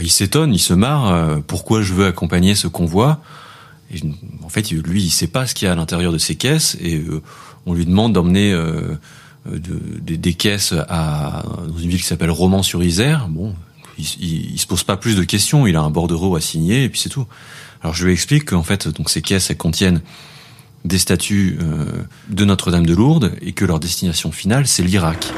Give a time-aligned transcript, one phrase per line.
[0.00, 1.12] il s'étonne, il se marre.
[1.12, 3.20] euh, Pourquoi je veux accompagner ce convoi?
[4.42, 6.76] En fait, lui, il sait pas ce qu'il y a à l'intérieur de ces caisses
[6.80, 7.22] et euh,
[7.66, 8.96] on lui demande d'emmener euh,
[9.48, 13.26] euh, de- des- caisses à dans une ville qui s'appelle Romans-sur-Isère.
[13.28, 13.54] Bon,
[13.98, 15.66] il, il, il se pose pas plus de questions.
[15.66, 17.26] Il a un bordereau à signer et puis c'est tout.
[17.82, 20.02] Alors je lui explique qu'en fait, donc ces caisses, elles contiennent
[20.84, 21.84] des statues euh,
[22.28, 25.32] de Notre-Dame de Lourdes et que leur destination finale, c'est l'Irak.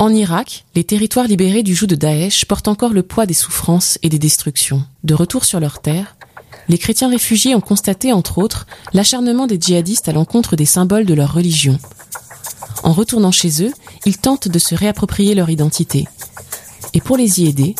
[0.00, 3.98] En Irak, les territoires libérés du joug de Daesh portent encore le poids des souffrances
[4.02, 4.82] et des destructions.
[5.04, 6.16] De retour sur leur terre,
[6.70, 11.12] les chrétiens réfugiés ont constaté, entre autres, l'acharnement des djihadistes à l'encontre des symboles de
[11.12, 11.78] leur religion.
[12.82, 13.74] En retournant chez eux,
[14.06, 16.08] ils tentent de se réapproprier leur identité.
[16.94, 17.74] Et pour les y aider,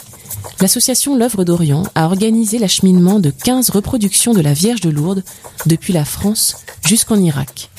[0.61, 5.25] l'association L'œuvre d'Orient a organisé l'acheminement de 15 reproductions de la Vierge de Lourdes
[5.65, 7.71] depuis la France jusqu'en Irak.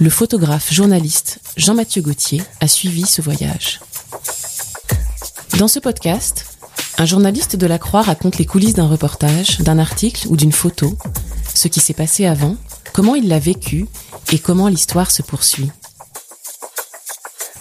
[0.00, 3.80] Le photographe journaliste Jean-Mathieu Gauthier a suivi ce voyage.
[5.58, 6.56] Dans ce podcast,
[6.98, 10.96] un journaliste de la Croix raconte les coulisses d'un reportage, d'un article ou d'une photo,
[11.52, 12.56] ce qui s'est passé avant,
[12.92, 13.88] comment il l'a vécu
[14.32, 15.68] et comment l'histoire se poursuit.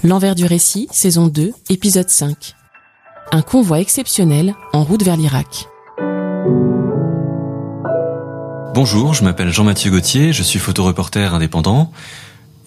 [0.04, 2.54] L'envers du récit, saison 2, épisode 5.
[3.32, 5.68] Un convoi exceptionnel en route vers l'Irak.
[8.76, 11.92] Bonjour, je m'appelle Jean-Mathieu Gauthier, je suis photoreporter indépendant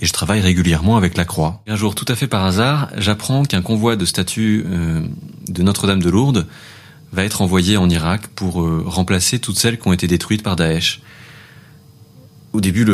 [0.01, 1.63] et je travaille régulièrement avec la Croix.
[1.67, 5.03] Un jour, tout à fait par hasard, j'apprends qu'un convoi de statues euh,
[5.49, 6.47] de Notre-Dame de Lourdes
[7.13, 10.57] va être envoyé en Irak pour euh, remplacer toutes celles qui ont été détruites par
[10.57, 11.03] Daesh.
[12.53, 12.85] Au début,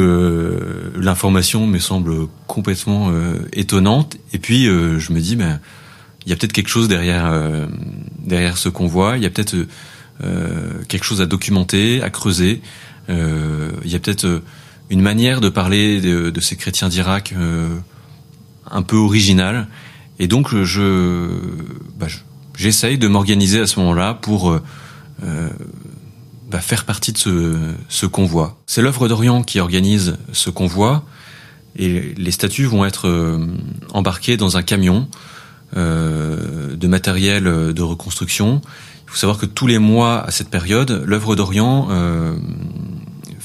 [0.96, 5.60] l'information me semble complètement euh, étonnante et puis je me dis, ben,
[6.26, 7.32] il y a peut-être quelque chose derrière
[8.18, 9.56] derrière ce convoi, il y a peut-être
[10.88, 12.60] quelque chose à documenter, à creuser.
[13.08, 14.42] Il y a peut-être
[14.90, 17.76] une manière de parler de, de ces chrétiens d'Irak euh,
[18.70, 19.66] un peu originale.
[20.18, 21.28] Et donc je,
[21.98, 22.18] bah, je-
[22.56, 24.62] j'essaye de m'organiser à ce moment-là pour euh,
[25.24, 25.50] euh,
[26.50, 27.56] bah, faire partie de ce,
[27.88, 28.58] ce convoi.
[28.66, 31.04] C'est l'œuvre d'Orient qui organise ce convoi
[31.78, 33.44] et les statues vont être euh,
[33.92, 35.08] embarquées dans un camion
[35.76, 38.62] euh, de matériel de reconstruction.
[39.04, 42.36] Il faut savoir que tous les mois à cette période, l'œuvre d'Orient euh,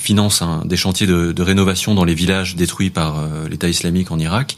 [0.02, 4.12] finance un, des chantiers de, de rénovation dans les villages détruits par euh, l'État islamique
[4.12, 4.58] en Irak.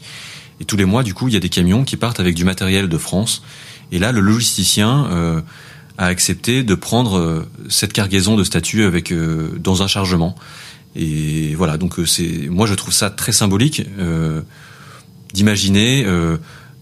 [0.60, 2.44] Et tous les mois, du coup, il y a des camions qui partent avec du
[2.44, 3.42] matériel de France.
[3.92, 5.40] Et là, le logisticien euh,
[5.98, 10.34] a accepté de prendre euh, cette cargaison de statues avec euh, dans un chargement.
[10.96, 13.82] Et voilà, donc c'est moi je trouve ça très symbolique
[15.32, 16.06] d'imaginer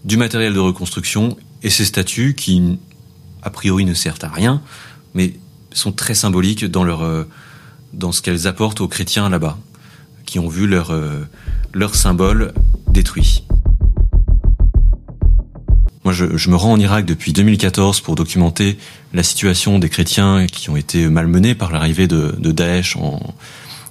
[0.05, 2.77] du matériel de reconstruction et ces statues qui
[3.41, 4.61] a priori ne servent à rien,
[5.15, 5.33] mais
[5.71, 7.25] sont très symboliques dans leur
[7.93, 9.57] dans ce qu'elles apportent aux chrétiens là-bas,
[10.25, 11.27] qui ont vu leur euh,
[11.73, 12.53] leur symbole
[12.87, 13.43] détruit.
[16.03, 18.77] Moi, je, je me rends en Irak depuis 2014 pour documenter
[19.13, 23.21] la situation des chrétiens qui ont été malmenés par l'arrivée de, de Daesh en,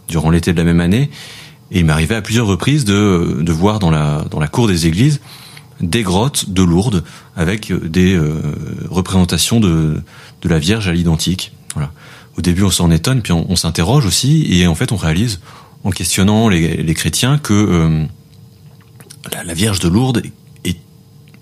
[0.09, 1.11] durant l'été de la même année.
[1.71, 4.87] Et il arrivé à plusieurs reprises de, de voir dans la, dans la cour des
[4.87, 5.21] églises
[5.83, 7.05] des grottes de Lourdes
[7.37, 8.41] avec des euh,
[8.89, 10.01] représentations de,
[10.43, 11.53] de la Vierge à l'identique.
[11.75, 11.91] Voilà.
[12.39, 15.41] Au début, on s'en étonne, puis on, s'interroge aussi, et en fait, on réalise,
[15.85, 18.05] en questionnant les, chrétiens, que euh,
[19.45, 20.23] la, Vierge de Lourdes
[20.65, 20.79] est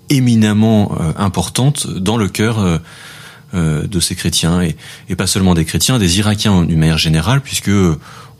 [0.09, 2.59] éminemment euh, importante dans le cœur
[3.53, 7.71] euh, de ces chrétiens, et, pas seulement des chrétiens, des Irakiens d'une manière générale, puisque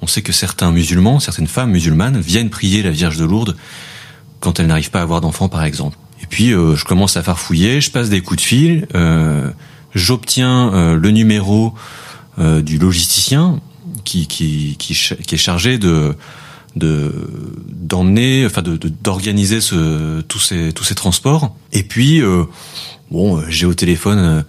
[0.01, 3.55] on sait que certains musulmans, certaines femmes musulmanes viennent prier la Vierge de Lourdes
[4.41, 5.97] quand elles n'arrivent pas à avoir d'enfants, par exemple.
[6.22, 8.87] Et puis, je commence à farfouiller, je passe des coups de fil,
[9.93, 11.75] j'obtiens le numéro
[12.39, 13.59] euh, du logisticien
[14.03, 16.16] qui, qui, qui, qui est chargé de
[16.75, 17.11] de
[17.67, 22.45] d'emmener enfin de d'organiser ce tous ces tous ces transports et puis euh,
[23.09, 24.41] bon j'ai au téléphone euh,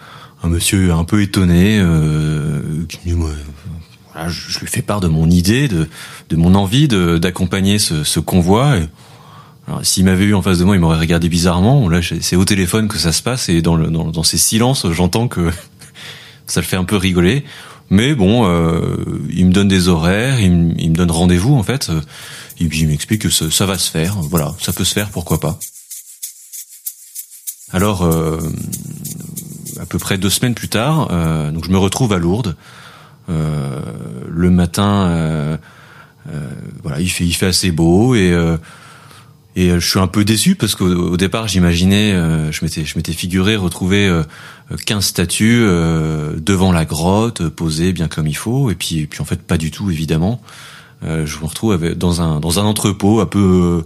[0.44, 3.26] un monsieur un peu étonné euh, qui me
[4.12, 5.88] voilà, je, lui fais part de mon idée de
[6.30, 8.76] de mon envie de d'accompagner ce, ce convoi
[9.68, 11.88] alors, s'il m'avait eu en face de moi, il m'aurait regardé bizarrement.
[11.88, 14.90] Là, c'est au téléphone que ça se passe et dans, le, dans, dans ces silences,
[14.90, 15.50] j'entends que
[16.48, 17.44] ça le fait un peu rigoler.
[17.92, 18.46] Mais bon,
[19.28, 21.90] il me donne des horaires, il, me donne rendez-vous en fait.
[22.58, 24.16] Et puis il m'explique que ça, va se faire.
[24.16, 25.58] Voilà, ça peut se faire, pourquoi pas.
[27.70, 28.02] Alors,
[29.78, 31.08] à peu près deux semaines plus tard,
[31.52, 32.56] donc je me retrouve à Lourdes.
[33.28, 35.58] le matin,
[36.82, 38.34] voilà, il fait il fait assez beau et
[39.54, 42.96] et euh, je suis un peu déçu parce qu'au départ, j'imaginais, euh, je m'étais, je
[42.96, 44.10] m'étais figuré retrouver
[44.86, 45.64] 15 euh, statues
[46.40, 48.70] devant la grotte, posées bien comme il faut.
[48.70, 50.40] Et puis, et puis en fait, pas du tout, évidemment.
[51.02, 53.84] je me retrouve avec, dans un dans un entrepôt un peu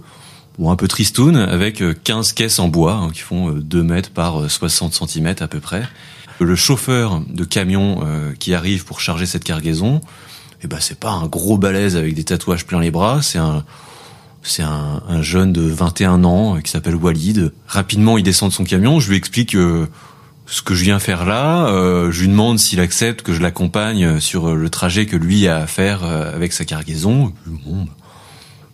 [0.57, 4.49] bon, un peu tristoun avec 15 caisses en bois hein, qui font 2 mètres par
[4.49, 5.87] 60 cm à peu près.
[6.39, 8.05] Le chauffeur de camion
[8.39, 10.01] qui arrive pour charger cette cargaison,
[10.63, 13.65] eh ben c'est pas un gros balèze avec des tatouages plein les bras, c'est un
[14.47, 17.51] c'est un, jeune de 21 ans euh, qui s'appelle Walid.
[17.67, 18.99] Rapidement, il descend de son camion.
[18.99, 19.87] Je lui explique euh,
[20.45, 21.67] ce que je viens faire là.
[21.67, 25.57] Euh, je lui demande s'il accepte que je l'accompagne sur le trajet que lui a
[25.57, 27.33] à faire avec sa cargaison.
[27.45, 27.91] Bon, bah,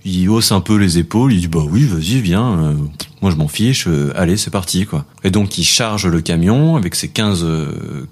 [0.06, 1.34] il hausse un peu les épaules.
[1.34, 2.76] Il dit bah oui, vas-y, viens.
[3.22, 3.88] moi, je m'en fiche.
[4.16, 5.06] allez, c'est parti, quoi.
[5.24, 7.46] Et donc, il charge le camion avec ses 15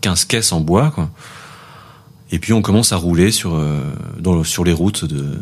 [0.02, 1.10] 15 caisses en bois, quoi.
[2.34, 3.82] Et puis on commence à rouler sur euh,
[4.20, 5.38] dans, sur les routes de,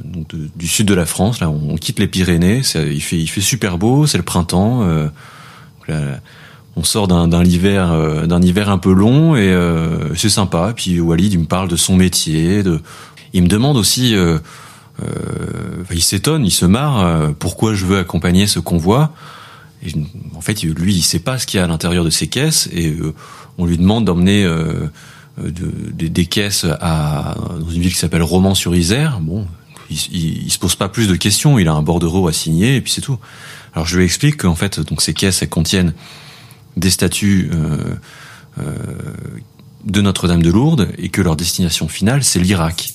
[0.56, 1.40] du sud de la France.
[1.40, 2.62] Là, on, quitte les Pyrénées.
[2.76, 4.08] Il fait il fait super beau.
[4.08, 4.82] C'est le printemps.
[4.84, 5.08] Euh,
[6.80, 10.74] on sort d'un hiver euh, d'un hiver un peu long et euh, c'est sympa.
[10.76, 12.64] Puis Walid il me parle de son métier.
[12.64, 12.80] De,
[13.34, 14.16] il me demande aussi.
[14.16, 14.40] Euh,
[15.92, 17.34] il s'étonne, il se marre.
[17.36, 19.14] pourquoi je veux accompagner ce convoi
[20.36, 22.70] En fait, lui, il sait pas ce qu'il y a à l'intérieur de ces caisses
[22.74, 22.98] et
[23.58, 24.46] on lui demande d'emmener
[25.44, 29.20] de, des caisses dans une ville qui s'appelle Romans-sur-Isère.
[29.20, 29.48] Bon,
[29.90, 31.60] il, il, se pose pas plus de questions.
[31.60, 33.18] Il a un bordereau à signer et puis c'est tout.
[33.74, 35.94] Alors je lui explique qu'en fait, donc ces caisses, elles contiennent
[36.78, 37.96] des statues euh,
[38.60, 38.76] euh,
[39.86, 42.94] de Notre-Dame de Lourdes et que leur destination finale, c'est l'Irak.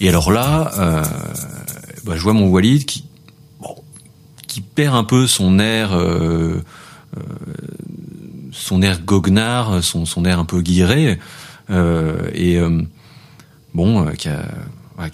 [0.00, 1.04] Et alors là, euh,
[2.04, 3.04] bah, je vois mon Walid qui,
[4.74, 6.62] perd un peu son air euh,
[7.16, 7.22] euh
[8.58, 11.18] son air goguenard, son, son air un peu guiré,
[11.70, 12.82] euh, et euh,
[13.74, 14.28] bon, euh, qui,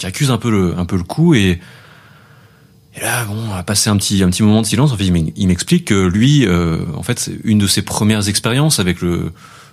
[0.06, 1.60] accuse un peu le, un peu le coup et,
[2.96, 4.92] et là, bon, on a passé un petit, un petit moment de silence.
[4.92, 9.32] En fait, il m'explique que lui, en fait, une de ses premières expériences avec le,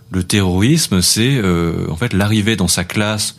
[0.09, 1.39] le terrorisme, c'est
[1.87, 3.37] en fait l'arrivée dans sa classe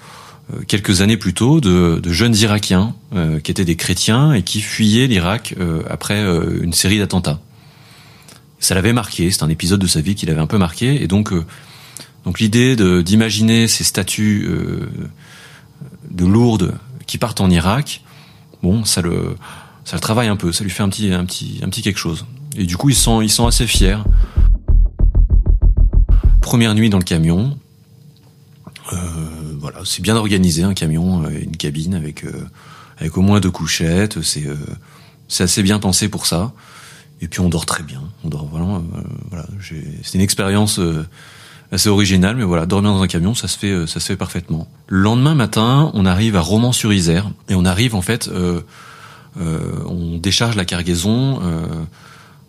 [0.69, 2.94] quelques années plus tôt de, de jeunes Irakiens
[3.43, 5.56] qui étaient des chrétiens et qui fuyaient l'Irak
[5.90, 6.23] après
[6.61, 7.40] une série d'attentats
[8.62, 9.31] ça l'avait marqué.
[9.31, 11.03] C'est un épisode de sa vie qui l'avait un peu marqué.
[11.03, 11.44] Et donc, euh,
[12.25, 14.88] donc l'idée d'imaginer ces statues euh,
[16.11, 16.75] de Lourdes
[17.06, 18.03] qui partent en Irak,
[18.62, 19.37] bon, ça le,
[19.85, 20.53] ça le travaille un peu.
[20.53, 22.25] Ça lui fait un petit, un petit, un petit quelque chose.
[22.56, 23.99] Et du coup, ils sont, ils sont assez fiers.
[26.41, 27.58] Première nuit dans le camion.
[28.93, 28.97] Euh,
[29.58, 32.25] voilà, c'est bien organisé un camion, une cabine avec
[32.99, 34.23] avec au moins deux couchettes.
[34.23, 34.47] C'est
[35.26, 36.53] c'est assez bien pensé pour ça.
[37.23, 38.03] Et puis on dort très bien.
[38.25, 38.77] On dort vraiment.
[38.77, 39.47] Euh, voilà,
[40.03, 41.07] c'est une expérience euh,
[41.71, 44.17] assez originale, mais voilà, dormir dans un camion, ça se fait, euh, ça se fait
[44.17, 44.69] parfaitement.
[44.89, 48.29] Le lendemain matin, on arrive à Romans-sur-Isère et on arrive en fait,
[49.87, 51.41] on décharge la cargaison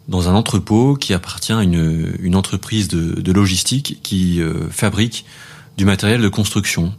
[0.10, 5.24] dans un entrepôt qui appartient à une, une entreprise de, de logistique qui fabrique
[5.78, 6.94] du matériel de construction.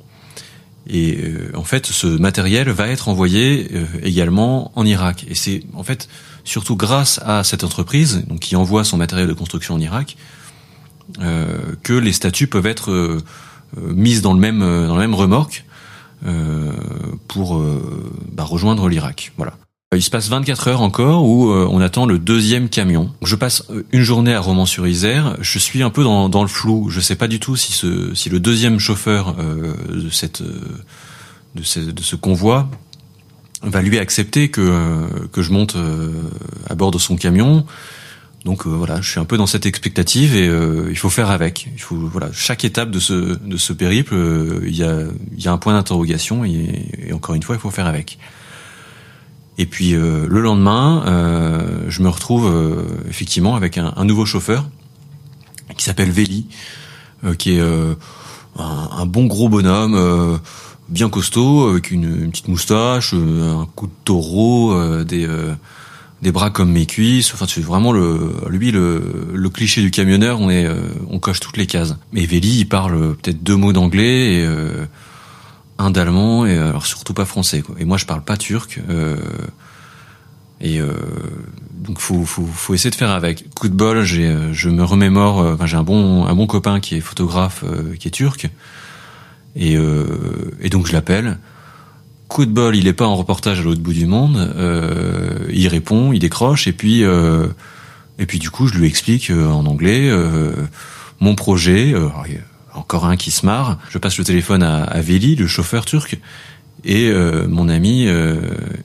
[0.88, 1.18] Et
[1.54, 3.70] en fait, ce matériel va être envoyé
[4.02, 5.26] également en Irak.
[5.28, 6.08] Et c'est en fait
[6.44, 10.16] surtout grâce à cette entreprise, donc qui envoie son matériel de construction en Irak,
[11.20, 13.20] euh, que les statues peuvent être euh,
[13.76, 15.64] euh, mises dans le même dans le même remorque
[17.28, 17.62] pour
[18.32, 19.32] bah, rejoindre l'Irak.
[19.36, 19.52] Voilà.
[19.94, 23.12] Il se passe 24 heures encore où on attend le deuxième camion.
[23.22, 25.36] Je passe une journée à Romans-sur-Isère.
[25.42, 26.88] Je suis un peu dans, dans le flou.
[26.88, 27.74] Je sais pas du tout si
[28.14, 32.70] si le deuxième chauffeur de cette de ce, de ce convoi
[33.70, 36.10] va lui accepter que que je monte euh,
[36.68, 37.66] à bord de son camion.
[38.44, 41.30] Donc euh, voilà, je suis un peu dans cette expectative et euh, il faut faire
[41.30, 41.68] avec.
[41.74, 44.14] Il faut voilà, chaque étape de ce de ce périple,
[44.64, 45.00] il y a
[45.36, 48.18] il y a un point d'interrogation et, et, encore une fois, il faut faire avec.
[49.56, 51.04] Et puis le lendemain,
[51.86, 52.52] je me retrouve
[53.08, 54.68] effectivement avec un, un, nouveau chauffeur
[55.76, 56.48] qui s'appelle Veli,
[57.38, 57.96] qui est un,
[58.58, 60.40] un, bon gros bonhomme
[60.88, 65.54] bien costaud, avec une, petite moustache, euh, un coup de taureau, euh, des euh,
[66.22, 67.32] des bras comme mes cuisses.
[67.34, 70.40] Enfin, c'est vraiment le lui le, le cliché du camionneur.
[70.40, 70.66] On est
[71.10, 71.96] on coche toutes les cases.
[72.12, 74.48] Mais Veli, il parle peut-être deux mots d'anglais et
[75.78, 77.60] un d'allemand et alors surtout pas français.
[77.60, 77.74] Quoi.
[77.78, 78.80] Et moi, je parle pas turc.
[80.62, 80.80] et
[81.74, 83.52] donc faut, faut, faut essayer de faire avec.
[83.52, 85.40] Coup de bol, j'ai, je me remémore.
[85.40, 87.64] Enfin, j'ai un bon, un bon copain qui est photographe,
[87.98, 88.48] qui est turc,
[89.56, 89.76] et,
[90.60, 91.38] et donc je l'appelle.
[92.28, 94.54] Coup de bol, il est pas en reportage à l'autre bout du monde.
[95.50, 100.10] il répond, il décroche, et puis et puis du coup, je lui explique en anglais
[101.20, 101.94] mon projet.
[102.72, 103.78] encore un qui se marre.
[103.90, 106.18] Je passe le téléphone à, à Veli, le chauffeur turc,
[106.84, 108.36] et euh, mon ami euh,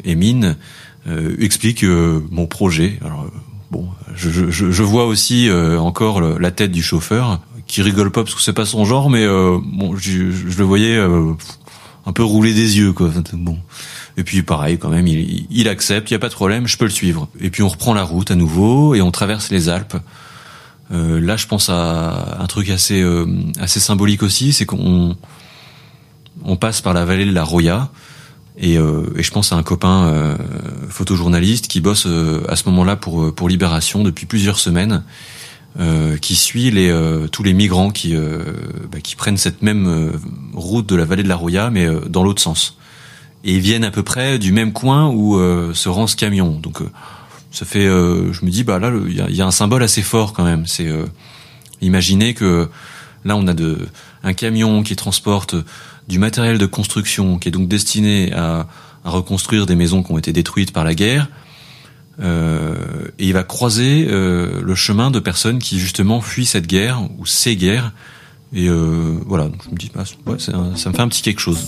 [0.05, 0.55] Emin
[1.07, 2.99] euh, explique mon projet.
[3.03, 3.27] Alors,
[3.71, 8.35] bon, je, je, je, vois aussi encore la tête du chauffeur qui rigole pas parce
[8.35, 12.79] que c'est pas son genre, mais bon, je, je, le voyais un peu rouler des
[12.79, 13.09] yeux, quoi.
[13.33, 13.57] Bon.
[14.17, 16.77] Et puis pareil, quand même, il, il accepte, il y a pas de problème, je
[16.77, 17.29] peux le suivre.
[17.39, 19.95] Et puis on reprend la route à nouveau et on traverse les Alpes.
[20.91, 23.05] Euh, là, je pense à un truc assez
[23.59, 25.15] assez symbolique aussi, c'est qu'on
[26.43, 27.89] on passe par la vallée de la Roya.
[28.61, 30.35] Et, euh, et je pense à un copain euh,
[30.89, 35.03] photojournaliste qui bosse euh, à ce moment-là pour pour Libération depuis plusieurs semaines,
[36.21, 36.93] qui suit les
[37.31, 40.11] tous les migrants qui bah, qui prennent cette même
[40.53, 42.77] route de la vallée de la Roya, mais dans l'autre sens.
[43.45, 45.39] Et ils viennent à peu près du même coin où
[45.73, 46.59] se rend ce camion.
[46.59, 46.79] Donc
[47.51, 50.01] ça fait, je me dis bah là il y a, y a, un symbole assez
[50.01, 50.65] fort quand même.
[50.65, 50.89] C'est
[51.81, 52.67] imaginer que
[53.23, 53.77] là on a de
[54.23, 55.55] un camion qui transporte
[56.07, 58.67] du matériel de construction qui est donc destiné à,
[59.05, 61.29] reconstruire des maisons qui ont été détruites par la guerre.
[62.21, 62.75] Euh,
[63.17, 67.25] et il va croiser euh, le chemin de personnes qui justement fuient cette guerre ou
[67.25, 67.93] ces guerres.
[68.53, 70.03] Et euh, voilà, je me dis, bah,
[70.37, 71.59] ça me fait un petit quelque chose.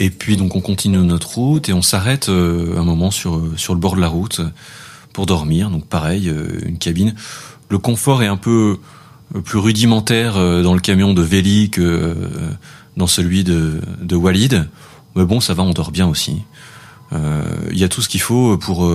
[0.00, 3.78] Et puis donc on continue notre route et on s'arrête un moment sur sur le
[3.78, 4.40] bord de la route
[5.12, 5.70] pour dormir.
[5.70, 6.32] Donc pareil,
[6.64, 7.14] une cabine.
[7.68, 8.78] Le confort est un peu
[9.40, 12.16] plus rudimentaire euh, dans le camion de Véli que
[12.96, 14.68] dans celui de, de Walid.
[15.16, 16.42] Mais bon, ça va, on dort bien aussi.
[17.70, 18.90] Il y a tout ce qu'il faut pour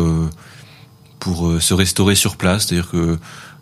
[1.19, 3.19] pour se restaurer sur place, c'est-à-dire que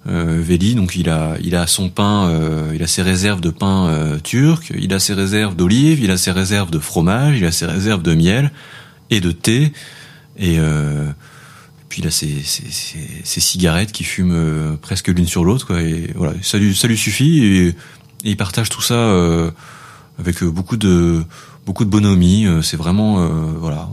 [0.07, 2.31] euh, Veli, donc il a il a son pain,
[2.73, 6.31] il a ses réserves de pain turc, il a ses réserves d'olive, il a ses
[6.31, 8.53] réserves de fromage, il a ses réserves de miel
[9.09, 9.73] et de thé
[10.37, 10.57] et
[11.95, 15.79] puis il a ses, cigarettes qui fument euh, presque l'une sur l'autre.
[15.79, 17.45] Et voilà, ça lui, ça lui suffit.
[17.45, 17.75] Et,
[18.25, 19.49] il partage tout ça euh,
[20.19, 21.23] avec euh, beaucoup de
[21.65, 22.47] beaucoup de bonhomie.
[22.63, 23.25] C'est vraiment
[23.57, 23.87] voilà,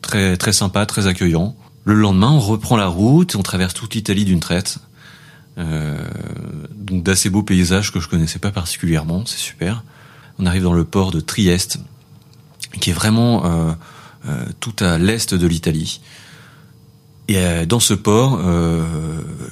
[0.00, 1.54] très très sympa, très accueillant.
[1.84, 4.78] Le lendemain, on reprend la route, on traverse toute l'Italie d'une traite.
[5.56, 9.84] donc d'assez beaux paysages que je connaissais pas particulièrement, c'est super.
[10.40, 11.78] On arrive dans le port de Trieste,
[12.80, 13.76] qui est vraiment
[14.58, 16.00] tout à l'est de l'Italie.
[17.32, 18.84] Et euh, dans ce port, euh,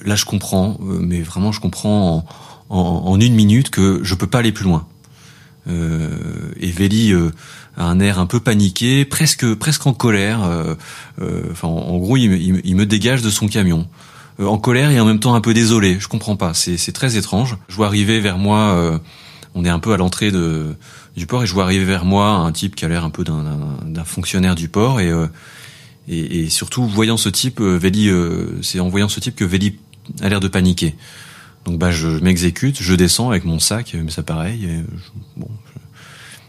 [0.05, 2.27] là je comprends, euh, mais vraiment je comprends
[2.69, 4.87] en, en, une minute que je peux pas aller plus loin.
[5.67, 7.15] et Veli
[7.79, 10.41] a un air un peu paniqué, presque presque en colère.
[11.51, 13.89] Enfin, en, gros, il me, il, me, dégage de son camion,
[14.39, 15.97] en colère et en même temps un peu désolé.
[16.01, 16.53] Je comprends pas.
[16.53, 17.57] C'est très étrange.
[17.69, 19.01] Je vois arriver vers moi.
[19.55, 22.53] on est un peu à l'entrée du port et je vois arriver vers moi un
[22.53, 25.11] type qui a l'air un peu d'un fonctionnaire du port et
[26.09, 29.45] et, et, surtout, voyant ce type, euh, Veli, euh, c'est en voyant ce type que
[29.45, 29.79] Veli
[30.21, 30.95] a l'air de paniquer.
[31.67, 34.65] Donc bah je m'exécute, je descends avec mon sac, mais ça pareil.
[34.65, 35.49] Et je, bon,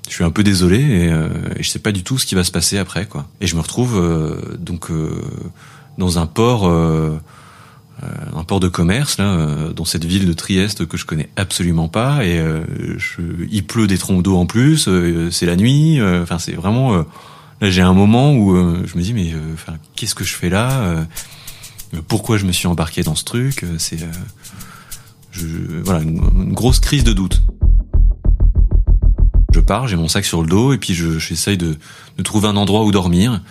[0.08, 1.28] je, suis un peu désolé et, euh,
[1.58, 3.28] et, je sais pas du tout ce qui va se passer après quoi.
[3.42, 4.90] Et je me retrouve euh, donc
[5.98, 11.06] dans un port, un port de commerce là, dans cette ville de Trieste que je
[11.06, 12.42] connais absolument pas et
[12.98, 14.90] je, il pleut des troncs d'eau en plus,
[15.30, 16.02] c'est la nuit.
[16.02, 17.06] Enfin c'est vraiment
[17.70, 20.50] j'ai un moment où euh, je me dis mais euh, enfin qu'est-ce que je fais
[20.50, 21.04] là euh,
[22.08, 24.00] Pourquoi je me suis embarqué dans ce truc C'est
[25.84, 27.42] voilà une, grosse crise de doute.
[29.54, 31.78] Je pars, j'ai mon sac sur le dos et puis je j'essaye de,
[32.18, 33.42] de trouver un endroit où dormir.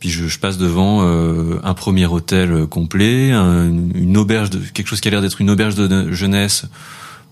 [0.00, 5.08] Puis je, je passe devant un premier hôtel complet, une auberge de quelque chose qui
[5.08, 6.66] a l'air d'être une auberge de jeunesse,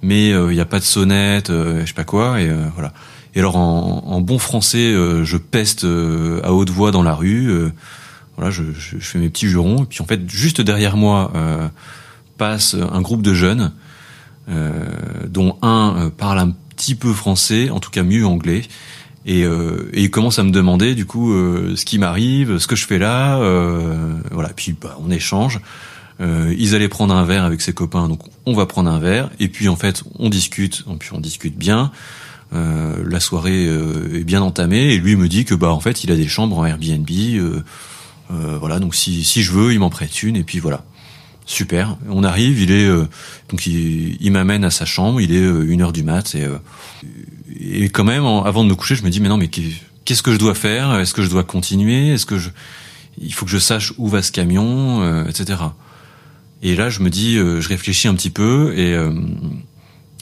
[0.03, 2.93] mais il n'y a pas de sonnette, je sais pas quoi et voilà.
[3.37, 7.51] Et alors en, bon français, euh, je peste euh, à haute voix dans la rue.
[7.51, 7.71] Euh,
[8.37, 9.85] voilà, je, je, fais mes petits jurons.
[9.85, 11.31] Et puis en fait, juste derrière moi
[12.39, 13.73] passe un groupe de jeunes,
[15.29, 18.63] dont un parle un petit peu français, en tout cas mieux anglais.
[19.27, 22.77] Et, euh, et il commence à me demander du coup ce qui m'arrive, ce que
[22.77, 23.37] je fais là,
[24.31, 24.49] voilà.
[24.51, 25.61] Puis bah, on échange.
[26.21, 29.31] ils allaient prendre un verre avec ses copains, donc on va prendre un verre.
[29.41, 31.91] Et puis en fait, on discute, et puis on discute bien.
[32.53, 36.05] Euh, la soirée euh, est bien entamée et lui me dit que bah en fait
[36.05, 37.09] il a des chambres en Airbnb.
[37.11, 37.63] Euh,
[38.59, 40.85] voilà, donc si, si je veux, il m'en prête une et puis voilà.
[41.45, 41.97] super.
[42.09, 42.89] On arrive, il est
[43.49, 46.47] donc il, m'amène à sa chambre, il est une heure du mat et
[47.59, 50.33] et quand même avant de me coucher, je me dis mais non mais qu'est-ce que
[50.33, 50.99] je dois faire?
[50.99, 52.11] Est-ce que je dois continuer?
[52.11, 52.51] Est-ce que je
[53.21, 55.59] il faut que je sache où va ce camion, etc.
[56.63, 58.95] Et là, je me dis, je réfléchis un petit peu et,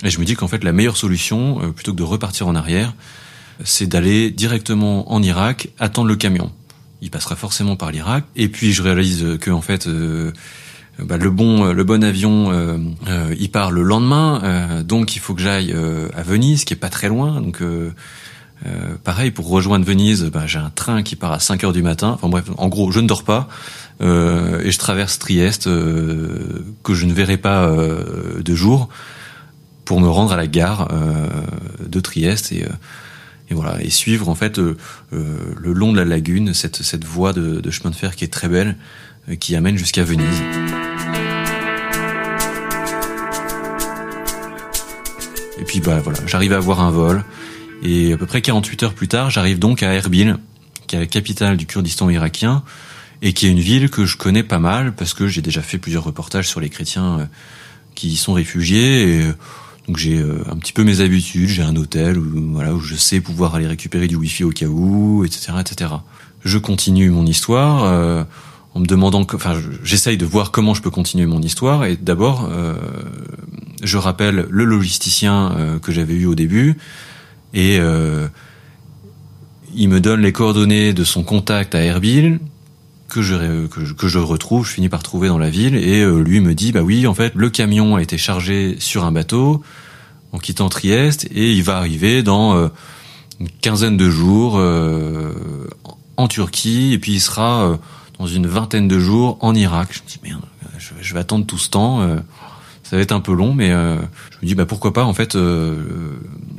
[0.02, 2.94] et je me dis qu'en fait, la meilleure solution, plutôt que de repartir en arrière,
[3.62, 6.50] c'est d'aller directement en Irak, attendre le camion.
[7.02, 8.24] Il passera forcément par l'Irak.
[8.34, 10.32] Et puis je réalise que en fait, euh,
[10.98, 15.34] bah, le bon le bon avion, euh, euh, il part le lendemain, donc il faut
[15.34, 15.74] que j'aille
[16.16, 17.40] à Venise, qui est pas très loin.
[17.40, 17.62] Donc
[19.04, 22.12] pareil pour rejoindre Venise, bah, j'ai un train qui part à 5 heures du matin.
[22.14, 23.48] Enfin bref, en gros, je ne dors pas.
[24.00, 28.88] et je traverse Trieste que je ne verrai pas de jour
[29.84, 30.88] pour me rendre à la gare
[31.86, 32.66] de Trieste et
[33.50, 34.76] et voilà et suivre en fait euh,
[35.12, 38.24] euh, le long de la lagune cette cette voie de, de, chemin de fer qui
[38.24, 38.76] est très belle
[39.28, 40.42] euh, qui amène jusqu'à Venise.
[45.60, 47.24] Et puis bah voilà, j'arrive à avoir un vol
[47.82, 50.38] et à peu près 48 heures plus tard, j'arrive donc à Erbil,
[50.86, 52.64] qui est la capitale du Kurdistan irakien
[53.22, 55.78] et qui est une ville que je connais pas mal parce que j'ai déjà fait
[55.78, 57.28] plusieurs reportages sur les chrétiens
[57.94, 59.32] qui y sont réfugiés et
[59.86, 62.94] donc j'ai euh, un petit peu mes habitudes, j'ai un hôtel où voilà où je
[62.94, 65.90] sais pouvoir aller récupérer du wifi au cas où, etc., etc.
[66.44, 68.24] Je continue mon histoire euh,
[68.74, 72.48] en me demandant, enfin j'essaye de voir comment je peux continuer mon histoire et d'abord
[72.50, 72.74] euh,
[73.82, 76.76] je rappelle le logisticien euh, que j'avais eu au début
[77.54, 77.78] et
[79.76, 82.40] il me donne les coordonnées de son contact à Erbil
[83.14, 86.40] que je, que je, retrouve, je finis par trouver dans la ville, et euh, lui
[86.40, 89.62] me dit, bah oui, en fait, le camion a été chargé sur un bateau
[90.32, 92.68] en quittant Trieste, et il va arriver dans euh,
[93.38, 95.32] une quinzaine de jours euh,
[96.16, 97.78] en Turquie, et puis il sera
[98.18, 99.90] dans une vingtaine de jours en Irak.
[99.92, 100.42] Je me dis, merde,
[101.00, 102.00] je, vais attendre tout ce temps,
[102.82, 105.38] ça va être un peu long, mais je me dis, bah pourquoi pas, en fait,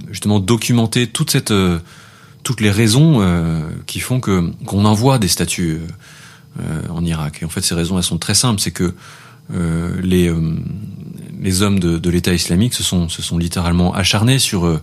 [0.10, 1.54] justement, documenter toute cette
[2.44, 3.22] toutes les raisons
[3.88, 5.88] qui font que qu'on envoie des statuts euh,
[6.90, 7.40] en Irak.
[7.42, 8.62] Et en fait, ces raisons, elles sont très simples.
[8.62, 8.94] C'est que
[9.54, 10.56] euh, les euh,
[11.42, 14.82] les hommes de, de l'État islamique se sont se sont littéralement acharnés sur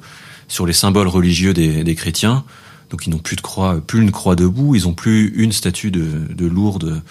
[0.48, 2.44] sur les symboles religieux des, des chrétiens.
[2.90, 5.90] Donc ils n'ont plus de croix, plus une croix debout, ils ont plus une statue
[5.90, 7.02] de, de Lourdes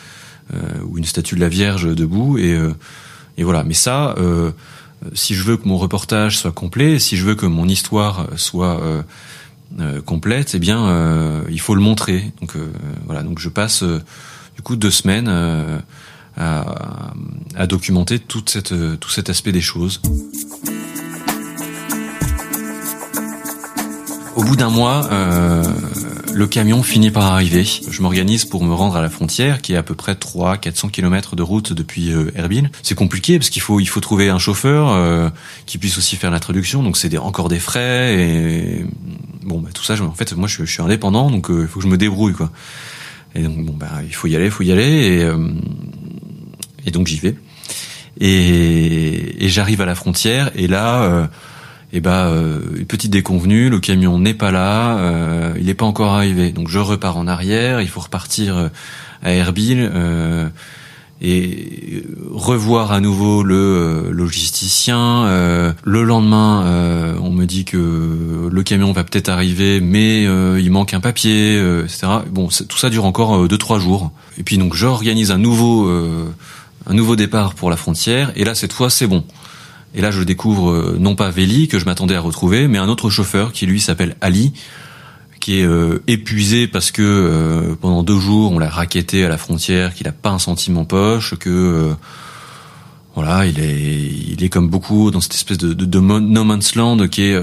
[0.53, 2.37] euh, ou une statue de la Vierge debout.
[2.37, 2.73] Et, euh,
[3.37, 3.63] et voilà.
[3.63, 4.51] Mais ça, euh,
[5.13, 8.79] si je veux que mon reportage soit complet, si je veux que mon histoire soit
[10.05, 12.31] complète, eh bien, il faut le montrer.
[12.39, 12.53] Donc
[13.07, 13.23] voilà.
[13.23, 13.83] Donc je passe
[14.55, 15.79] du coup deux semaines euh,
[16.37, 20.01] à, documenter cette, tout cet aspect des choses.
[24.35, 25.63] Au bout d'un mois, euh,
[26.33, 27.63] le camion finit par arriver.
[27.63, 31.35] Je m'organise pour me rendre à la frontière, qui est à peu près 300-400 km
[31.35, 32.71] de route depuis euh, Erbil.
[32.81, 35.29] C'est compliqué parce qu'il faut trouver un chauffeur euh,
[35.65, 38.85] qui puisse aussi faire la traduction, donc c'est encore des frais et
[39.43, 40.01] bon bah, tout ça.
[40.01, 42.33] en fait, moi je, suis indépendant, donc il faut que je me débrouille.
[43.35, 45.37] Et donc bon bah il faut y aller, il faut y aller et, euh,
[46.85, 47.35] et donc j'y vais.
[48.19, 51.27] Et, et j'arrive à la frontière et là euh,
[51.93, 55.85] et bah euh, une petite déconvenue, le camion n'est pas là, euh, il n'est pas
[55.85, 56.51] encore arrivé.
[56.51, 58.69] Donc je repars en arrière, il faut repartir
[59.23, 59.89] à Erbil
[61.21, 65.25] et revoir à nouveau le euh, logisticien.
[65.25, 70.71] Euh, le lendemain, euh, on me dit que le camion va peut-être arriver, mais il
[70.71, 72.07] manque un papier, etc.
[72.31, 74.11] Bon, tout ça dure encore deux trois jours.
[74.37, 75.89] Et puis donc j'organise un nouveau
[76.87, 78.31] un nouveau départ pour la frontière.
[78.35, 79.23] Et là, cette fois, c'est bon.
[79.93, 83.09] Et là, je découvre non pas Veli que je m'attendais à retrouver, mais un autre
[83.09, 84.53] chauffeur qui lui s'appelle Ali
[85.41, 89.37] qui est euh, épuisé parce que euh, pendant deux jours on l'a raquetté à la
[89.37, 91.93] frontière, qu'il a pas un centime en poche, que euh,
[93.15, 96.75] voilà, il est il est comme beaucoup dans cette espèce de, de, de no man's
[96.75, 97.35] land qui est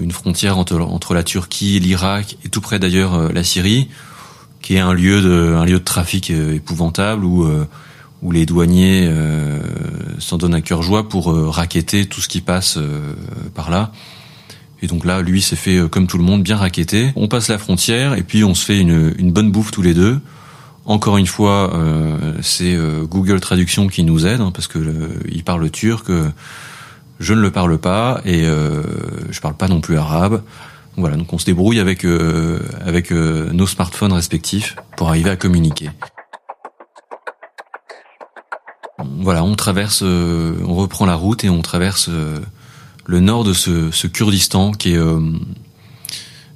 [0.00, 3.88] une frontière entre entre la Turquie, l'Irak et tout près d'ailleurs la Syrie,
[4.60, 7.46] qui est un lieu de un lieu de trafic épouvantable où
[8.22, 9.08] où les douaniers
[10.18, 12.76] s'en donnent à cœur joie pour raqueter tout ce qui passe
[13.54, 13.92] par là.
[14.84, 17.10] Et donc là, lui s'est fait euh, comme tout le monde, bien raqueté.
[17.16, 19.94] On passe la frontière et puis on se fait une, une bonne bouffe tous les
[19.94, 20.20] deux.
[20.84, 24.78] Encore une fois, euh, c'est euh, Google Traduction qui nous aide hein, parce que
[25.30, 26.10] il parle turc,
[27.18, 28.82] je ne le parle pas et euh,
[29.30, 30.42] je parle pas non plus arabe.
[30.98, 32.04] Voilà, donc on se débrouille avec
[32.84, 35.90] avec nos smartphones respectifs pour arriver à communiquer.
[39.20, 42.10] Voilà, on traverse, on reprend la route et on traverse
[43.06, 45.20] le nord de ce, ce Kurdistan qui est euh,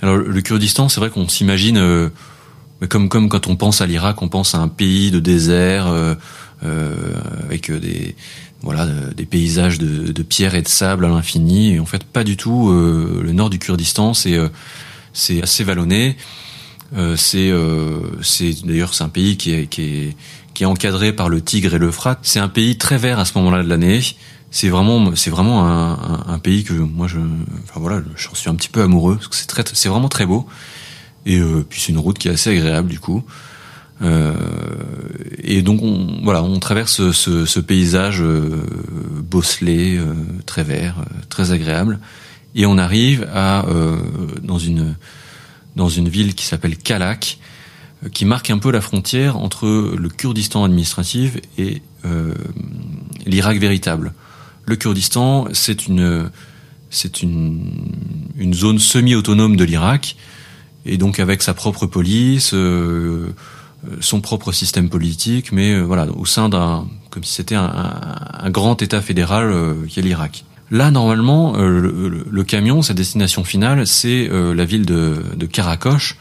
[0.00, 2.08] alors le Kurdistan c'est vrai qu'on s'imagine euh,
[2.88, 6.14] comme comme quand on pense à l'Irak on pense à un pays de désert euh,
[7.44, 8.16] avec des
[8.62, 11.74] voilà des paysages de, de pierre et de sable à l'infini.
[11.74, 12.72] Et en fait, pas du tout.
[12.72, 14.37] le nord du Kurdistan, c'est
[15.12, 16.16] c'est assez vallonné.
[17.14, 17.52] c'est
[18.20, 20.16] c'est d'ailleurs c'est un pays qui est qui est
[20.54, 22.18] qui est encadré par le Tigre et l'Euphrate.
[22.22, 24.00] C'est un pays très vert à ce moment-là de l'année.
[24.50, 27.18] C'est vraiment, c'est vraiment un, un, pays que moi je,
[27.64, 30.24] enfin voilà, j'en suis un petit peu amoureux parce que c'est très, c'est vraiment très
[30.24, 30.46] beau.
[31.26, 33.24] Et euh, puis c'est une route qui est assez agréable du coup.
[34.00, 34.32] Euh,
[35.42, 38.62] et donc on, voilà, on traverse ce, ce paysage euh,
[39.22, 40.14] bosselé, euh,
[40.46, 41.98] très vert, euh, très agréable,
[42.54, 43.66] et on arrive à
[44.42, 44.96] dans une
[45.76, 47.38] dans une ville qui s'appelle Kalak,
[48.12, 52.34] qui marque un peu la frontière entre le Kurdistan administratif et euh,
[53.26, 54.12] l'Irak véritable.
[54.68, 56.31] Le Kurdistan, c'est une
[56.90, 57.90] c'est une,
[58.37, 60.16] une zone semi-autonome de l'Irak
[60.87, 63.28] et donc avec sa propre police, euh,
[64.00, 68.83] son propre système politique, mais euh, voilà au sein d'un comme si c'était un, grand
[68.83, 70.44] État fédéral euh, qui est l'Irak.
[70.70, 76.18] Là, normalement, euh, le, camion, sa destination finale, c'est la ville de, de Karakosh,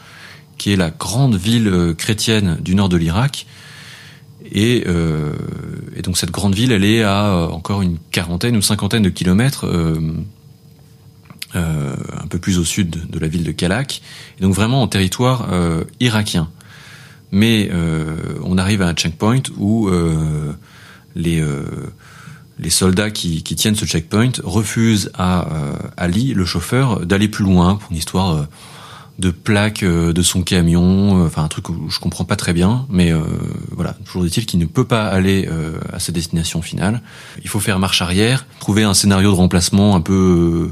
[0.56, 3.46] qui est la grande ville chrétienne du nord de l'Irak.
[4.44, 5.32] Et, euh,
[5.96, 9.08] et, donc cette grande ville, elle est à euh, encore une quarantaine ou cinquantaine de
[9.10, 10.00] kilomètres, euh,
[11.56, 14.00] euh, un peu plus au sud de la ville de Kalak,
[14.38, 16.50] et donc vraiment en territoire euh, irakien.
[17.30, 17.70] Mais
[18.42, 19.90] on arrive à un checkpoint où
[21.14, 21.44] les
[22.58, 25.46] les soldats qui, qui, tiennent ce checkpoint refusent à
[25.98, 28.46] Ali, le chauffeur, d'aller plus loin pour une histoire
[29.18, 32.52] de plaques euh, de son camion, euh, enfin un truc où je comprends pas très
[32.52, 33.20] bien, mais euh,
[33.72, 35.48] voilà, toujours dit il qu'il ne peut pas aller
[35.92, 37.02] à sa destination finale.
[37.42, 40.70] Il faut faire marche arrière, trouver un scénario de remplacement un peu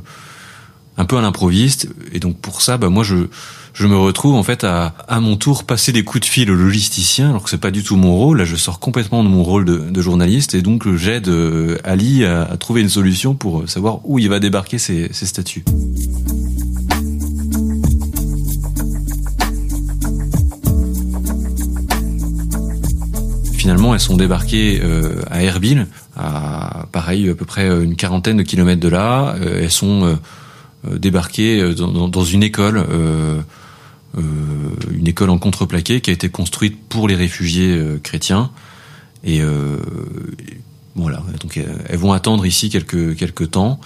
[0.98, 3.26] un peu à l'improviste, et donc pour ça, bah moi je
[3.74, 6.54] je me retrouve en fait à, à mon tour passer des coups de fil au
[6.54, 8.38] logisticien, alors que c'est pas du tout mon rôle.
[8.38, 11.30] Là, je sors complètement de mon rôle de, de journaliste, et donc j'aide
[11.84, 15.64] Ali à, à, trouver une solution pour savoir où il va débarquer ses, ses statuts.
[23.66, 28.44] Finalement, elles sont débarquées euh, à Erbil, à pareil à peu près une quarantaine de
[28.44, 29.34] kilomètres de là.
[29.40, 32.86] Euh, elles sont euh, débarquées dans, une école,
[34.16, 38.52] une école en contreplaqué qui a été construite pour les réfugiés chrétiens.
[39.24, 39.40] Et
[40.94, 43.80] voilà, donc elles vont attendre ici quelques quelques temps.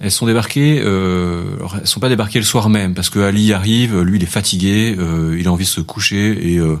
[0.00, 1.44] Elles sont débarquées, euh,
[1.80, 4.94] elles sont pas débarquées le soir même parce que Ali arrive, lui il est fatigué,
[4.98, 6.76] euh, il a envie de se coucher et euh,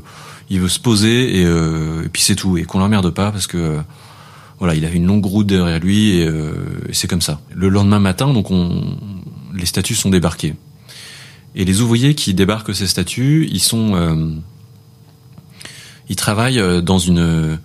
[0.50, 3.56] il veut se poser et, euh, puis c'est tout et qu'on l'emmerde pas parce que
[3.56, 3.80] euh,
[4.58, 6.52] voilà, il a une longue route derrière lui et, euh,
[6.88, 7.40] et c'est comme ça.
[7.54, 8.96] Le lendemain matin, donc on,
[9.54, 10.54] les statues sont débarquées
[11.54, 14.42] et les ouvriers qui débarquent ces statues, ils sont,
[16.08, 17.60] ils travaillent dans une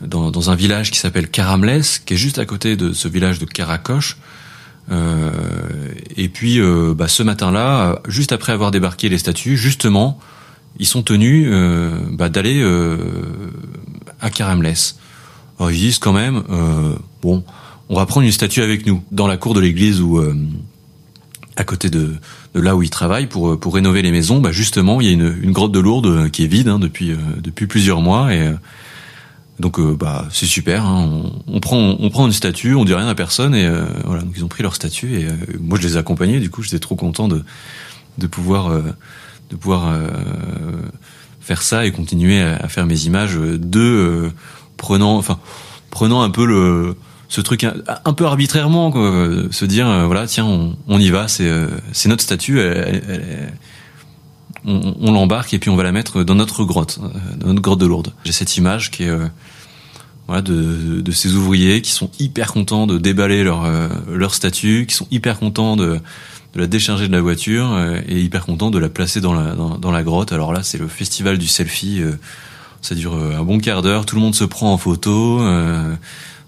[0.00, 3.44] dans, un village qui s'appelle Karamles, qui est juste à côté de ce village de
[3.44, 4.16] Karakosh.
[4.90, 5.30] Euh,
[6.16, 10.18] et puis, euh, bah, ce matin-là, juste après avoir débarqué les statues, justement,
[10.78, 12.96] ils sont tenus euh, bah, d'aller euh,
[14.20, 14.74] à Karamles.
[15.58, 17.44] Alors ils disent quand même, euh, bon,
[17.88, 20.22] on va prendre une statue avec nous dans la cour de l'église ou
[21.56, 22.14] à côté de,
[22.54, 24.40] de, là où ils travaillent pour pour rénover les maisons.
[24.40, 27.14] Bah justement, il y a une, une grotte de Lourdes qui est vide hein, depuis
[27.42, 28.54] depuis plusieurs mois et
[29.58, 30.86] donc bah c'est super.
[30.86, 33.68] Hein, on, prend on prend une statue, on dit rien à personne et
[34.04, 34.22] voilà.
[34.22, 35.26] Donc ils ont pris leur statue et
[35.60, 36.40] moi je les ai accompagnés.
[36.40, 37.42] Du coup j'étais trop content de
[38.16, 38.72] de pouvoir
[39.50, 40.08] de pouvoir euh,
[41.40, 44.30] faire ça et continuer à, faire mes images de euh,
[44.76, 45.38] prenant, enfin
[45.90, 46.96] prenant un peu le
[47.28, 51.50] ce truc un, peu arbitrairement, quoi, se dire euh, voilà tiens on, y va, c'est
[51.92, 53.52] c'est notre statue, elle, elle,
[54.64, 56.98] on, l'embarque et puis on va la mettre dans notre grotte,
[57.38, 58.12] dans notre grotte de Lourdes.
[58.24, 59.12] J'ai cette image qui est
[60.26, 63.64] voilà, de, de, ces ouvriers qui sont hyper contents de déballer leur
[64.08, 66.00] leur statue, qui sont hyper contents de
[66.54, 69.54] de la décharger de la voiture euh, et hyper content de la placer dans la,
[69.54, 70.32] dans, dans la grotte.
[70.32, 72.00] Alors là, c'est le festival du selfie.
[72.02, 72.12] Euh,
[72.82, 74.06] ça dure euh, un bon quart d'heure.
[74.06, 75.40] Tout le monde se prend en photo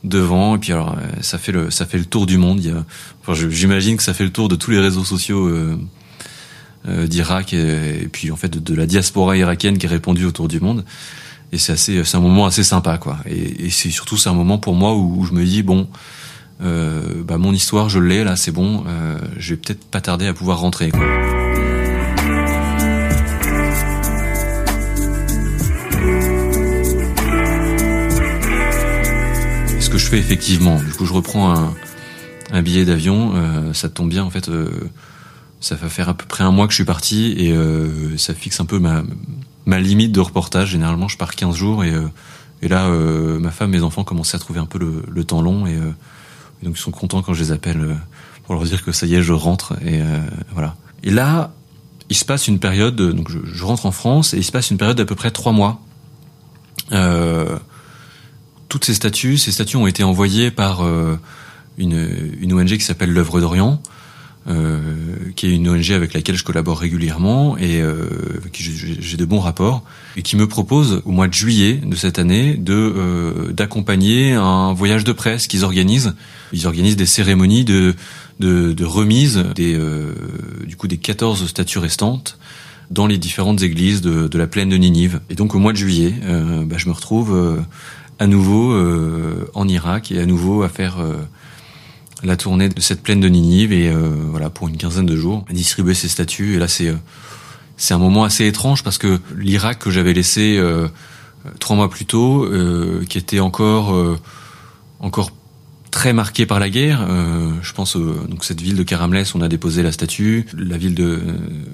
[0.05, 2.59] devant et puis alors ça fait le ça fait le tour du monde.
[2.59, 2.85] Il y a,
[3.21, 5.51] enfin, j'imagine que ça fait le tour de tous les réseaux sociaux.
[6.85, 10.59] d'Irak et, puis en fait de, de, la diaspora irakienne qui est répandue autour du
[10.59, 10.85] monde
[11.53, 14.35] et c'est assez c'est un moment assez sympa quoi et, et c'est surtout c'est un
[14.35, 15.87] moment pour moi où, où je me dis bon
[16.61, 20.27] euh, bah, mon histoire, je l'ai, là, c'est bon, euh, je vais peut-être pas tarder
[20.27, 20.91] à pouvoir rentrer.
[20.91, 21.01] Quoi.
[29.81, 31.55] Ce que je fais effectivement, du coup je reprends
[32.51, 34.71] un, billet d'avion, euh, ça tombe bien en fait, euh,
[35.61, 38.33] ça va faire à peu près un mois que je suis parti et euh, ça
[38.33, 40.71] fixe un peu ma, limite de reportage.
[40.71, 41.93] Généralement je pars 15 jours et,
[42.63, 45.79] Et là, ma femme, mes enfants commençaient à trouver un peu le, temps long et,
[46.63, 47.97] donc ils sont contents quand je les appelle
[48.45, 50.01] pour leur dire que ça y est, je rentre et
[50.53, 50.77] voilà.
[51.03, 51.53] Et là,
[52.13, 54.77] il se passe une période, donc je, rentre en France et il se passe une
[54.77, 55.81] période d'à peu près trois mois.
[56.93, 57.59] Euh,
[58.69, 61.19] toutes ces statues, ces statues ont été envoyées par euh,
[61.79, 63.89] une, une, ONG qui s'appelle l'œuvre d'Orient, euh,
[65.37, 68.07] qui est une ONG avec laquelle je collabore régulièrement et euh,
[68.53, 69.83] qui j'ai de bons rapports,
[70.17, 74.73] et qui me propose au mois de juillet de cette année de euh, d'accompagner un
[74.73, 76.15] voyage de presse qu'ils organisent.
[76.53, 77.95] Ils organisent des cérémonies de
[78.41, 80.15] de, de remise des euh,
[80.67, 82.39] du coup des 14 statues restantes
[82.91, 85.21] dans les différentes églises de, de la plaine de Ninive.
[85.31, 87.59] Et donc au mois de juillet, euh, bah, je me retrouve
[88.19, 88.77] à nouveau
[89.55, 90.99] en Irak et à nouveau à faire
[92.23, 95.45] la tournée de cette plaine de Ninive et euh, voilà pour une quinzaine de jours
[95.51, 96.55] distribuer ces statues.
[96.55, 96.97] Et là c'est euh,
[97.77, 100.89] c'est un moment assez étrange parce que l'Irak que j'avais laissé euh,
[101.59, 102.49] trois mois plus tôt
[103.09, 103.93] qui était encore
[105.01, 105.33] encore
[105.91, 107.05] très marqué par la guerre
[107.61, 111.21] je pense donc cette ville de Karamles on a déposé la statue la ville de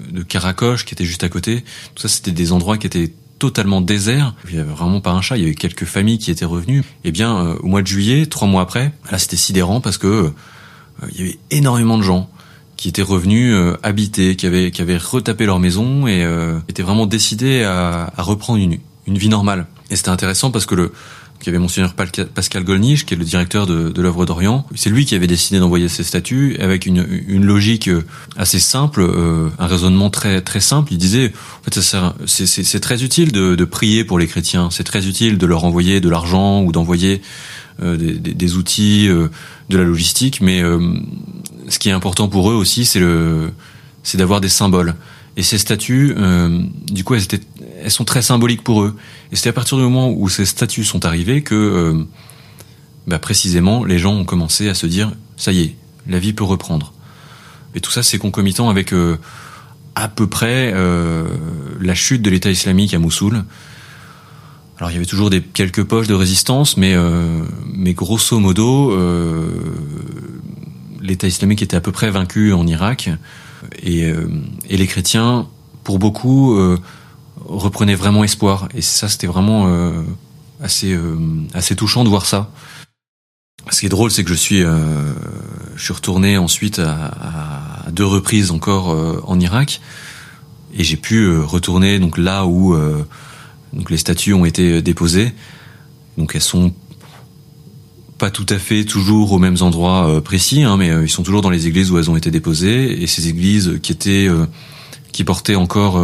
[0.09, 1.63] de Karakosh qui était juste à côté.
[1.93, 4.35] Tout ça c'était des endroits qui étaient totalement désert.
[4.49, 5.37] Il y avait vraiment pas un chat.
[5.37, 6.83] Il y avait quelques familles qui étaient revenues.
[7.03, 10.07] Eh bien, euh, au mois de juillet, trois mois après, là, c'était sidérant parce que
[10.07, 10.31] euh,
[11.11, 12.29] il y avait énormément de gens
[12.75, 16.27] qui étaient revenus euh, habiter, qui avaient qui avaient retapé leur maison et
[16.67, 19.65] étaient vraiment décidés à, à reprendre une, une vie normale.
[19.89, 20.91] Et c'était intéressant parce que le
[21.39, 24.65] qui avait monseigneur Pascal Golnisch, qui est le directeur de, l'œuvre d'Orient.
[24.75, 27.05] C'est lui qui avait décidé d'envoyer ces statues avec une,
[27.45, 28.03] logique euh,
[28.35, 30.91] assez simple, euh, un raisonnement très très simple.
[30.91, 31.79] Il disait, en fait,
[32.25, 34.69] c'est très utile de, prier pour les chrétiens.
[34.71, 37.21] C'est très utile de leur envoyer de l'argent ou d'envoyer
[37.81, 40.41] euh, des, outils, de la logistique.
[40.41, 40.61] Mais
[41.69, 44.95] ce qui est important pour eux aussi, c'est d'avoir des symboles.
[45.39, 47.39] Et ces statues, euh, du coup, elles, étaient,
[47.81, 48.97] elles sont très symboliques pour eux.
[49.31, 52.03] Et c'est à partir du moment où ces statues sont arrivées que, euh,
[53.07, 55.75] bah, précisément, les gens ont commencé à se dire, ça y est,
[56.07, 56.91] la vie peut reprendre.
[57.73, 59.15] Et tout ça, c'est concomitant avec euh,
[59.95, 63.45] à peu près la chute de l'État islamique à Mossoul.
[64.77, 66.95] Alors il y avait toujours des quelques poches de résistance, mais
[67.73, 68.95] mais grosso modo,
[71.01, 73.09] l'État islamique était à peu près vaincu en Irak.
[73.85, 74.27] Euh,
[74.69, 75.47] et, les chrétiens,
[75.83, 76.77] pour beaucoup, euh,
[77.45, 78.69] reprenaient vraiment espoir.
[78.73, 80.03] Et ça, c'était vraiment euh,
[80.61, 80.97] assez
[81.53, 82.51] assez touchant de voir ça.
[83.71, 88.51] Ce qui est drôle, c'est que je suis je suis retourné ensuite à, deux reprises
[88.51, 88.87] encore
[89.27, 89.81] en Irak
[90.75, 92.75] et j'ai pu retourner donc là où
[93.73, 95.33] donc les statues ont été déposées.
[96.17, 96.73] Donc elles sont
[98.19, 101.23] pas tout à fait toujours aux mêmes endroits euh, précis, hein, mais euh, ils sont
[101.23, 103.01] toujours dans les églises où elles ont été déposées.
[103.01, 104.45] Et ces églises qui étaient, euh,
[105.11, 105.95] qui portaient encore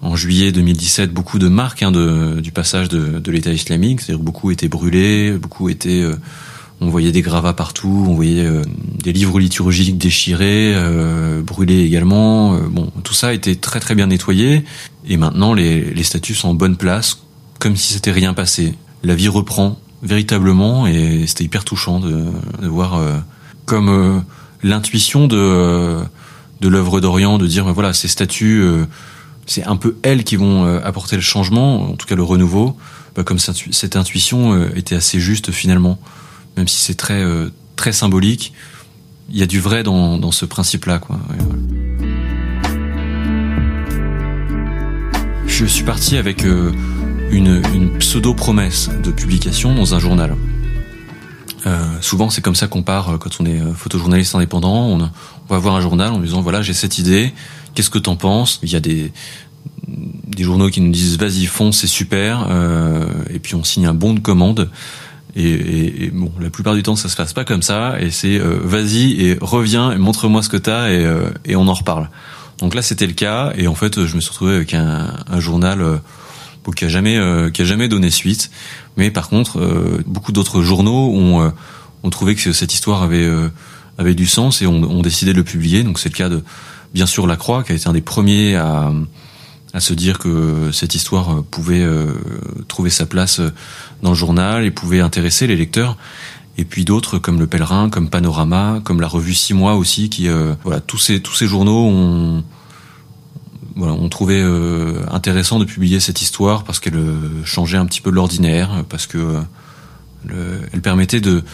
[0.00, 4.24] en juillet 2017 beaucoup de marques hein, de, du passage de, de l'État islamique, c'est-à-dire
[4.24, 6.04] beaucoup étaient brûlés, beaucoup étaient,
[6.80, 8.48] on voyait des gravats partout, on voyait
[9.02, 10.74] des livres liturgiques déchirés,
[11.44, 12.58] brûlés également.
[12.70, 14.64] bon, tout ça été très très bien nettoyé.
[15.06, 17.22] Et maintenant, les, les statues sont en bonne place,
[17.58, 18.74] comme si c'était rien passé.
[19.02, 22.26] La vie reprend véritablement et c'était hyper touchant de,
[22.60, 23.16] de voir euh,
[23.64, 24.20] comme euh,
[24.62, 26.02] l'intuition de euh,
[26.60, 28.64] de l'œuvre d'Orient de dire voilà ces statues
[29.46, 32.76] c'est un peu elles qui vont apporter le changement en tout cas le renouveau.
[33.14, 35.98] Bah, comme cette intuition était assez juste finalement.
[36.56, 37.24] Même si c'est très
[37.76, 38.52] très symbolique
[39.30, 41.20] il y a du vrai dans, dans ce principe là quoi
[45.46, 46.44] je suis parti avec
[47.30, 50.34] une, une pseudo-promesse de publication dans un journal.
[51.66, 54.86] Euh, souvent, c'est comme ça qu'on part euh, quand on est euh, photojournaliste indépendant.
[54.86, 55.10] On,
[55.48, 57.32] va voir un journal en disant voilà, j'ai cette idée.
[57.74, 58.60] Qu'est-ce que t'en penses?
[58.62, 59.12] Il y a des
[59.86, 62.46] des journaux qui nous disent vas-y fonce, c'est super.
[62.50, 64.70] Euh, et puis on signe un bon de commande.
[65.36, 68.00] Et, et, bon, la plupart du temps, ça se passe pas comme ça.
[68.00, 71.06] Et c'est euh, vas-y et reviens et montre-moi ce que t'as et,
[71.44, 72.10] et on en reparle.
[72.58, 73.52] Donc là, c'était le cas.
[73.56, 76.00] Et en fait, je me suis retrouvé avec un, un journal
[76.72, 78.50] qui a jamais euh, qui a jamais donné suite.
[78.96, 81.50] Mais par contre, euh, beaucoup d'autres journaux ont euh,
[82.02, 83.28] ont trouvé que cette histoire avait
[83.98, 85.82] avait du sens et ont, ont décidé de le publier.
[85.82, 86.42] Donc c'est le cas de
[86.94, 88.92] bien sûr La Croix qui a été un des premiers à
[89.74, 91.86] à se dire que cette histoire pouvait
[92.68, 93.40] trouver sa place
[94.02, 95.98] dans le journal et pouvait intéresser les lecteurs
[96.56, 100.28] et puis d'autres comme le Pèlerin, comme Panorama, comme la revue Six mois aussi, qui
[100.64, 102.44] voilà tous ces tous ces journaux ont
[103.86, 108.10] on trouvait euh, intéressant de publier cette histoire parce qu'elle euh, changeait un petit peu
[108.10, 111.44] de l'ordinaire, parce euh, elle permettait de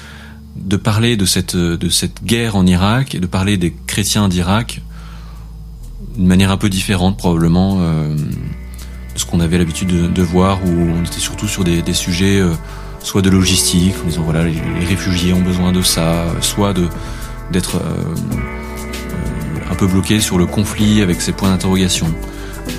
[0.57, 1.89] de parler de cette de
[2.23, 4.83] guerre en Irak et de parler des chrétiens d'Irak
[6.17, 7.81] d'une manière un peu différente probablement
[9.17, 12.41] ce qu'on avait l'habitude de, voir, où on était surtout sur des, sujets
[13.01, 16.87] soit de logistique, en disant voilà les, réfugiés ont besoin de ça, soit de
[17.51, 17.81] d'être
[19.71, 22.07] un peu bloqué sur le conflit avec ses points d'interrogation.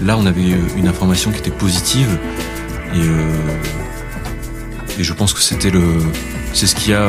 [0.04, 2.18] Là, on avait une information qui était positive
[2.96, 3.02] et,
[5.00, 5.84] et je pense que c'était le,
[6.54, 7.08] c'est ce qui a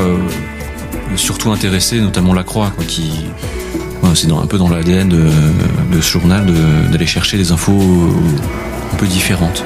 [1.16, 3.26] surtout intéressé notamment la Croix, quoi, qui
[4.14, 6.46] c'est un peu dans l'ADN de, ce journal
[6.90, 7.80] d'aller chercher des infos
[8.92, 9.62] un peu différentes.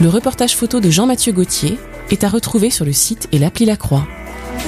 [0.00, 1.78] Le reportage photo de Jean-Mathieu Gauthier
[2.10, 4.06] est à retrouver sur le site et l'appli La Croix.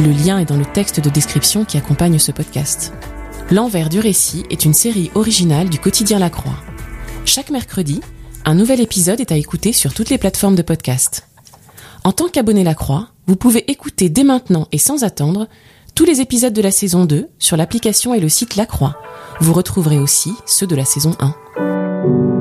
[0.00, 2.92] Le lien est dans le texte de description qui accompagne ce podcast.
[3.50, 6.56] L'envers du récit est une série originale du quotidien La Croix.
[7.26, 8.00] Chaque mercredi,
[8.44, 11.28] un nouvel épisode est à écouter sur toutes les plateformes de podcast.
[12.04, 15.46] En tant qu'abonné La Croix, vous pouvez écouter dès maintenant et sans attendre
[15.94, 18.96] tous les épisodes de la saison 2 sur l'application et le site La Croix.
[19.40, 22.31] Vous retrouverez aussi ceux de la saison 1.